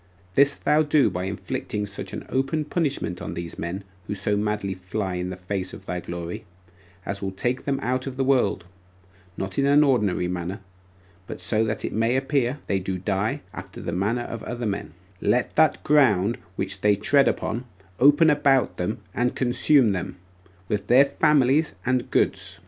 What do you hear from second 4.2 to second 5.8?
madly fly in the face